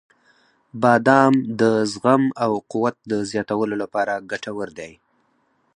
•بادام 0.81 1.33
د 1.59 1.61
زغم 1.91 2.23
او 2.43 2.51
قوت 2.71 2.95
د 3.11 3.13
زیاتولو 3.31 3.75
لپاره 3.83 4.13
ګټور 4.31 4.69
دی. 4.79 4.91